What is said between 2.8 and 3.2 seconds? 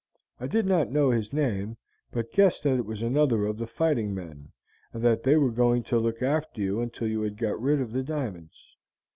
was